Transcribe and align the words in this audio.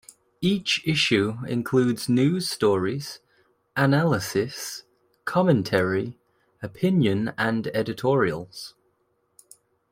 Each 0.41 0.81
issue 0.83 1.35
includes 1.47 2.09
news 2.09 2.49
stories, 2.49 3.19
analysis, 3.77 4.81
commentary, 5.25 6.17
opinion 6.59 7.33
and 7.37 7.67
editorials. 7.67 8.73